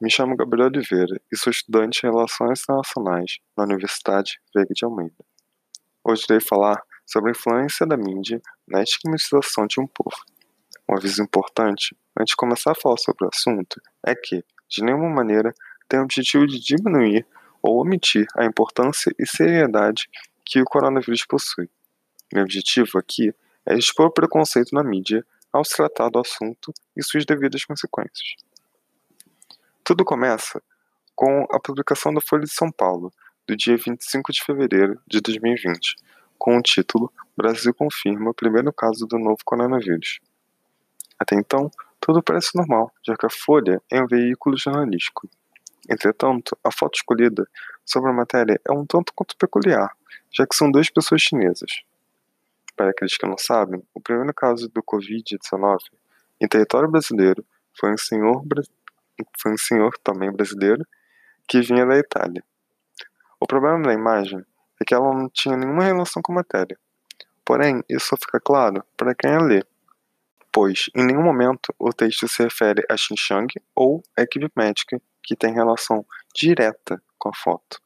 me 0.00 0.08
chamo 0.08 0.36
Gabriel 0.36 0.68
Oliveira 0.68 1.20
e 1.30 1.36
sou 1.36 1.50
estudante 1.50 2.06
em 2.06 2.10
Relações 2.10 2.62
Internacionais 2.62 3.38
na 3.56 3.64
Universidade 3.64 4.40
Veiga 4.54 4.72
de 4.72 4.84
Almeida. 4.84 5.24
Hoje 6.04 6.24
irei 6.28 6.40
falar 6.40 6.80
sobre 7.04 7.30
a 7.30 7.32
influência 7.32 7.84
da 7.84 7.96
mídia 7.96 8.40
na 8.66 8.80
estigmatização 8.80 9.66
de 9.66 9.80
um 9.80 9.88
povo. 9.88 10.16
Um 10.88 10.96
aviso 10.96 11.20
importante, 11.20 11.96
antes 12.16 12.30
de 12.30 12.36
começar 12.36 12.72
a 12.72 12.74
falar 12.76 12.96
sobre 12.98 13.24
o 13.24 13.28
assunto, 13.28 13.80
é 14.06 14.14
que, 14.14 14.44
de 14.68 14.84
nenhuma 14.84 15.08
maneira, 15.08 15.52
tem 15.88 15.98
o 15.98 16.04
objetivo 16.04 16.46
de 16.46 16.60
diminuir 16.60 17.26
ou 17.60 17.80
omitir 17.80 18.24
a 18.36 18.44
importância 18.44 19.12
e 19.18 19.26
seriedade 19.26 20.08
que 20.44 20.60
o 20.60 20.64
coronavírus 20.64 21.26
possui. 21.26 21.68
Meu 22.32 22.44
objetivo 22.44 22.98
aqui 22.98 23.34
é 23.66 23.76
expor 23.76 24.06
o 24.06 24.12
preconceito 24.12 24.72
na 24.72 24.84
mídia 24.84 25.26
ao 25.52 25.64
se 25.64 25.74
tratar 25.74 26.08
do 26.08 26.20
assunto 26.20 26.72
e 26.96 27.02
suas 27.02 27.24
devidas 27.26 27.64
consequências. 27.64 28.36
Tudo 29.88 30.04
começa 30.04 30.62
com 31.16 31.46
a 31.50 31.58
publicação 31.58 32.12
da 32.12 32.20
Folha 32.20 32.44
de 32.44 32.52
São 32.52 32.70
Paulo, 32.70 33.10
do 33.46 33.56
dia 33.56 33.74
25 33.74 34.30
de 34.30 34.44
fevereiro 34.44 35.00
de 35.06 35.18
2020, 35.18 35.96
com 36.38 36.58
o 36.58 36.60
título 36.60 37.10
Brasil 37.34 37.72
confirma 37.72 38.28
o 38.28 38.34
primeiro 38.34 38.70
caso 38.70 39.06
do 39.06 39.18
novo 39.18 39.38
coronavírus. 39.46 40.20
Até 41.18 41.36
então, 41.36 41.70
tudo 41.98 42.22
parece 42.22 42.54
normal, 42.54 42.92
já 43.02 43.16
que 43.16 43.24
a 43.24 43.30
Folha 43.30 43.80
é 43.90 43.98
um 44.02 44.06
veículo 44.06 44.58
jornalístico. 44.58 45.26
Entretanto, 45.88 46.54
a 46.62 46.70
foto 46.70 46.96
escolhida 46.96 47.48
sobre 47.82 48.10
a 48.10 48.12
matéria 48.12 48.60
é 48.68 48.70
um 48.70 48.84
tanto 48.84 49.14
quanto 49.14 49.38
peculiar, 49.38 49.96
já 50.30 50.46
que 50.46 50.54
são 50.54 50.70
duas 50.70 50.90
pessoas 50.90 51.22
chinesas. 51.22 51.80
Para 52.76 52.90
aqueles 52.90 53.16
que 53.16 53.26
não 53.26 53.38
sabem, 53.38 53.82
o 53.94 54.02
primeiro 54.02 54.34
caso 54.34 54.68
do 54.68 54.82
Covid-19 54.82 55.78
em 56.42 56.46
território 56.46 56.90
brasileiro 56.90 57.42
foi 57.72 57.90
um 57.90 57.96
senhor 57.96 58.44
foi 59.40 59.52
um 59.52 59.58
senhor 59.58 59.92
também 60.02 60.30
brasileiro 60.32 60.84
que 61.48 61.60
vinha 61.60 61.86
da 61.86 61.96
Itália. 61.96 62.42
O 63.40 63.46
problema 63.46 63.82
da 63.82 63.92
imagem 63.92 64.44
é 64.80 64.84
que 64.84 64.94
ela 64.94 65.12
não 65.14 65.28
tinha 65.28 65.56
nenhuma 65.56 65.84
relação 65.84 66.20
com 66.22 66.32
a 66.32 66.36
matéria. 66.36 66.78
Porém, 67.44 67.82
isso 67.88 68.16
fica 68.16 68.40
claro 68.40 68.84
para 68.96 69.14
quem 69.14 69.30
a 69.30 69.40
lê, 69.40 69.62
pois 70.52 70.90
em 70.94 71.06
nenhum 71.06 71.22
momento 71.22 71.74
o 71.78 71.92
texto 71.92 72.28
se 72.28 72.42
refere 72.42 72.84
a 72.90 72.96
Xinjiang 72.96 73.48
ou 73.74 74.02
a 74.16 74.22
equipe 74.22 74.50
médica 74.56 75.00
que 75.22 75.36
tem 75.36 75.54
relação 75.54 76.04
direta 76.34 77.02
com 77.18 77.30
a 77.30 77.34
foto. 77.34 77.80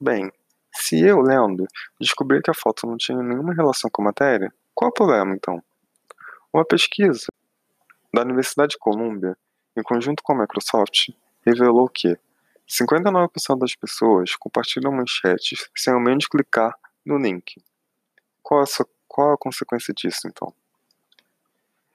Bem, 0.00 0.32
se 0.72 1.00
eu, 1.00 1.20
lendo, 1.20 1.66
descobrir 2.00 2.40
que 2.42 2.50
a 2.50 2.54
foto 2.54 2.86
não 2.86 2.96
tinha 2.96 3.22
nenhuma 3.22 3.52
relação 3.52 3.90
com 3.92 4.02
a 4.02 4.06
matéria, 4.06 4.52
qual 4.74 4.88
é 4.88 4.90
o 4.90 4.94
problema 4.94 5.34
então? 5.34 5.62
Uma 6.52 6.64
pesquisa 6.64 7.26
da 8.14 8.22
Universidade 8.22 8.70
de 8.70 8.78
Colômbia 8.78 9.36
em 9.80 9.82
conjunto 9.82 10.22
com 10.22 10.32
a 10.32 10.38
Microsoft, 10.40 11.08
revelou 11.44 11.88
que 11.88 12.16
59% 12.68 13.58
das 13.58 13.74
pessoas 13.74 14.36
compartilham 14.36 14.92
manchetes 14.92 15.68
sem 15.76 15.92
ao 15.92 16.00
menos 16.00 16.26
clicar 16.26 16.72
no 17.04 17.18
link. 17.18 17.60
Qual, 18.42 18.62
a, 18.62 18.66
qual 19.08 19.32
a 19.32 19.38
consequência 19.38 19.92
disso, 19.92 20.28
então? 20.28 20.54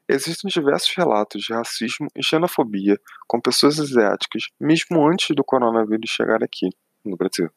Existem 0.08 0.50
diversos 0.50 0.94
relatos 0.96 1.42
de 1.42 1.54
racismo 1.54 2.08
e 2.16 2.24
xenofobia 2.24 3.00
com 3.28 3.42
pessoas 3.42 3.80
asiáticas, 3.80 4.50
mesmo 4.60 5.08
antes 5.08 5.36
do 5.36 5.44
coronavírus 5.44 6.10
chegar 6.10 6.44
aqui, 6.44 6.70
no 7.04 7.18
Brasil. 7.18 7.50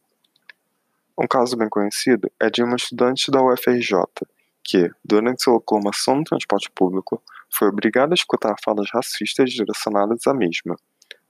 Um 1.19 1.27
caso 1.27 1.57
bem 1.57 1.69
conhecido 1.69 2.31
é 2.41 2.49
de 2.49 2.63
uma 2.63 2.77
estudante 2.77 3.31
da 3.31 3.43
UFRJ, 3.43 3.93
que, 4.69 4.91
durante 5.03 5.43
sua 5.43 5.55
locomoção 5.55 6.17
no 6.17 6.25
transporte 6.25 6.71
público, 6.71 7.23
foi 7.51 7.69
obrigada 7.69 8.13
a 8.13 8.15
escutar 8.15 8.55
falas 8.63 8.91
racistas 8.93 9.51
direcionadas 9.51 10.27
à 10.27 10.35
mesma, 10.35 10.77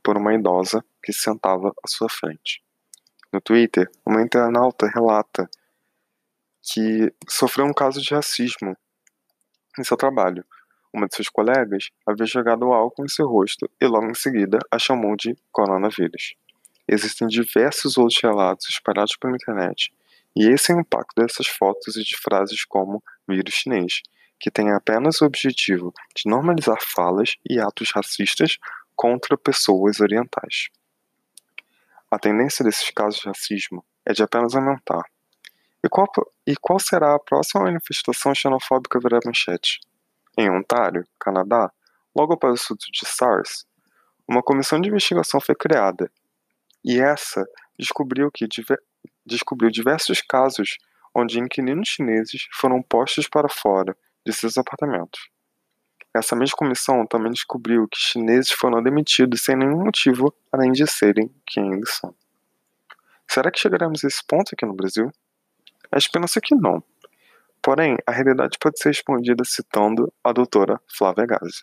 por 0.03 0.17
uma 0.17 0.35
idosa 0.35 0.85
que 1.01 1.13
se 1.13 1.21
sentava 1.21 1.69
à 1.69 1.87
sua 1.87 2.09
frente. 2.09 2.61
No 3.33 3.41
Twitter, 3.41 3.89
uma 4.05 4.21
internauta 4.21 4.89
relata 4.89 5.49
que 6.61 7.15
sofreu 7.29 7.65
um 7.65 7.73
caso 7.73 8.03
de 8.03 8.13
racismo 8.13 8.77
em 9.79 9.85
seu 9.85 9.97
trabalho. 9.97 10.45
Uma 10.93 11.07
de 11.07 11.15
seus 11.15 11.29
colegas 11.29 11.91
havia 12.05 12.27
jogado 12.27 12.73
álcool 12.73 13.05
em 13.05 13.09
seu 13.09 13.29
rosto 13.29 13.71
e 13.81 13.87
logo 13.87 14.11
em 14.11 14.15
seguida 14.15 14.59
a 14.69 14.81
chamou 14.81 15.15
de 15.15 15.37
coronavírus. 15.53 16.35
Existem 16.89 17.29
diversos 17.29 17.97
outros 17.97 18.19
relatos 18.21 18.67
espalhados 18.69 19.17
pela 19.17 19.37
internet, 19.37 19.93
e 20.37 20.49
esse 20.49 20.73
é 20.73 20.75
o 20.75 20.81
impacto 20.81 21.15
dessas 21.17 21.47
fotos 21.47 21.97
e 21.97 22.03
de 22.03 22.17
frases 22.17 22.65
como 22.65 23.03
vírus 23.29 23.55
chinês, 23.55 24.03
que 24.39 24.51
tem 24.51 24.73
apenas 24.73 25.21
o 25.21 25.25
objetivo 25.25 25.93
de 26.15 26.31
normalizar 26.31 26.79
falas 26.81 27.37
e 27.49 27.59
atos 27.59 27.91
racistas 27.91 28.59
contra 28.95 29.37
pessoas 29.37 30.01
orientais. 30.01 30.69
A 32.11 32.19
tendência 32.19 32.65
desses 32.65 32.91
casos 32.91 33.21
de 33.21 33.27
racismo 33.27 33.85
é 34.07 34.13
de 34.13 34.23
apenas 34.23 34.55
aumentar. 34.55 35.03
E 35.85 35.89
qual, 35.89 36.09
e 36.47 36.57
qual 36.57 36.79
será 36.79 37.15
a 37.15 37.19
próxima 37.19 37.65
manifestação 37.65 38.35
xenofóbica 38.35 38.99
virar 38.99 39.21
manchete? 39.25 39.81
Em 40.37 40.51
Ontário, 40.51 41.05
Canadá, 41.19 41.71
logo 42.15 42.35
após 42.35 42.61
o 42.61 42.65
surto 42.65 42.87
de 42.93 43.07
SARS, 43.07 43.67
uma 44.27 44.43
comissão 44.43 44.81
de 44.81 44.89
investigação 44.89 45.41
foi 45.41 45.55
criada, 45.55 46.11
e 46.85 46.99
essa 47.01 47.45
descobriu 47.79 48.31
que 48.31 48.47
descobriu 49.29 49.71
diversos 49.71 50.21
casos 50.21 50.79
onde 51.15 51.39
inquilinos 51.39 51.89
chineses 51.89 52.49
foram 52.53 52.83
postos 52.83 53.29
para 53.29 53.49
fora 53.49 53.97
de 54.25 54.33
seus 54.33 54.59
apartamentos. 54.59 55.29
Essa 56.15 56.35
mesma 56.35 56.57
comissão 56.57 57.07
também 57.07 57.31
descobriu 57.31 57.87
que 57.87 57.99
chineses 57.99 58.51
foram 58.51 58.83
demitidos 58.83 59.45
sem 59.45 59.57
nenhum 59.57 59.85
motivo 59.85 60.35
além 60.51 60.73
de 60.73 60.87
serem 60.87 61.31
quem 61.47 61.73
eles 61.73 61.91
são. 61.91 62.15
Será 63.29 63.51
que 63.51 63.61
chegaremos 63.61 64.03
a 64.03 64.09
esse 64.09 64.25
ponto 64.27 64.51
aqui 64.55 64.65
no 64.65 64.75
Brasil? 64.75 65.13
A 65.93 65.99
esperança 65.99 66.39
é 66.39 66.43
que 66.43 66.55
não. 66.55 66.83
Porém, 67.63 67.97
a 68.07 68.13
realidade 68.13 68.57
pode 68.59 68.79
ser 68.81 68.89
respondida 68.89 69.45
citando 69.45 70.13
a 70.25 70.33
doutora 70.33 70.81
Flávia 70.97 71.27
Gazi. 71.27 71.63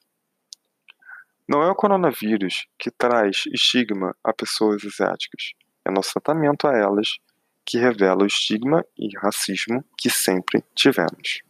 Não 1.48 1.62
é 1.62 1.70
o 1.70 1.76
coronavírus 1.76 2.68
que 2.78 2.92
traz 2.92 3.44
estigma 3.48 4.16
a 4.24 4.34
pessoas 4.34 4.84
asiáticas, 4.84 5.54
é 5.86 5.92
nosso 5.92 6.12
tratamento 6.14 6.68
a 6.68 6.76
elas 6.76 7.18
que 7.66 7.78
revela 7.78 8.24
o 8.24 8.28
estigma 8.28 8.86
e 8.98 9.10
racismo 9.18 9.84
que 9.98 10.10
sempre 10.10 10.64
tivemos. 10.76 11.42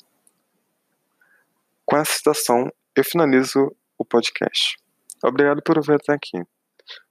Com 1.86 1.98
essa 1.98 2.14
citação, 2.14 2.72
eu 2.96 3.03
finalizo 3.03 3.76
o 3.98 4.06
podcast. 4.06 4.78
Obrigado 5.24 5.62
por 5.62 5.78
ouvir 5.78 5.96
até 5.96 6.14
aqui. 6.14 6.42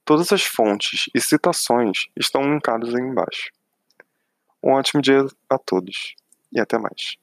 Todas 0.03 0.31
as 0.31 0.43
fontes 0.43 1.05
e 1.13 1.21
citações 1.21 2.07
estão 2.15 2.41
linkadas 2.41 2.93
aí 2.93 3.01
embaixo. 3.01 3.51
Um 4.63 4.71
ótimo 4.71 5.01
dia 5.01 5.25
a 5.49 5.57
todos 5.57 6.15
e 6.51 6.59
até 6.59 6.77
mais. 6.77 7.17